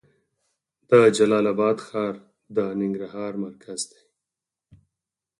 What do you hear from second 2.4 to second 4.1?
د ننګرهار مرکز دی